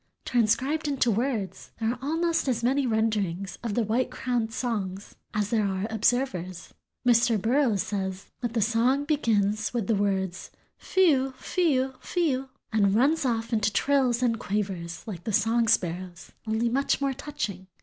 Transcribed 0.25 0.87
into 0.87 1.11
words, 1.11 1.69
there 1.79 1.91
are 1.91 1.99
almost 2.01 2.47
as 2.47 2.63
many 2.63 2.87
renderings 2.87 3.59
of 3.63 3.75
the 3.75 3.83
White 3.83 4.09
crowned's 4.09 4.55
song 4.55 4.97
as 5.31 5.51
there 5.51 5.63
are 5.67 5.85
observers. 5.91 6.73
Mr. 7.07 7.39
Burroughs 7.39 7.83
says 7.83 8.31
that 8.39 8.53
the 8.53 8.63
song 8.63 9.05
"begins 9.05 9.75
with 9.75 9.85
the 9.85 9.93
words 9.93 10.49
fe 10.79 11.11
u, 11.11 11.33
fe 11.37 11.73
u, 11.75 11.93
fe 11.99 12.31
u, 12.31 12.49
and 12.73 12.95
runs 12.95 13.25
off 13.25 13.53
into 13.53 13.71
trills 13.71 14.23
and 14.23 14.39
quavers 14.39 15.03
like 15.05 15.23
the 15.23 15.31
song 15.31 15.67
sparrow's, 15.67 16.31
only 16.47 16.67
much 16.67 16.99
more 16.99 17.13
touching." 17.13 17.67